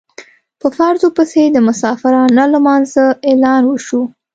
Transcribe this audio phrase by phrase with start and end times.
[0.59, 4.01] په فرضو پسې د مسافرانه لمانځه اعلان وشو.